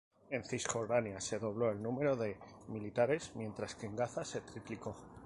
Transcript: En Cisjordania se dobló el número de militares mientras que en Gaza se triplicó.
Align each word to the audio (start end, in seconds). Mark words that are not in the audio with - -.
En 0.31 0.43
Cisjordania 0.43 1.21
se 1.21 1.37
dobló 1.37 1.69
el 1.69 1.79
número 1.83 2.15
de 2.15 2.35
militares 2.69 3.33
mientras 3.35 3.75
que 3.75 3.85
en 3.85 3.95
Gaza 3.95 4.25
se 4.25 4.41
triplicó. 4.41 4.95